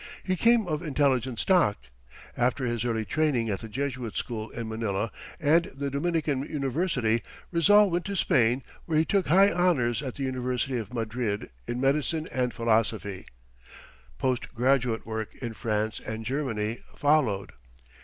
[0.23, 1.77] He came of intelligent stock.
[2.35, 7.91] After his early training at the Jesuit school in Manila and the Dominican university, Rizal
[7.91, 12.27] went to Spain, where he took high honors at the University of Madrid in medicine
[12.31, 13.25] and philosophy.
[14.17, 17.51] Post graduate work in France and Germany followed.